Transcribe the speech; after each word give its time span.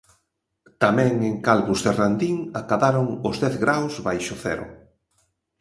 Tamén 0.83 1.13
en 1.29 1.35
Calvos 1.47 1.79
de 1.85 1.91
Randín 1.99 2.37
acadaron 2.61 3.07
os 3.29 3.35
dez 3.43 3.55
graos 3.63 3.93
baixo 4.07 4.35
cero. 4.45 4.65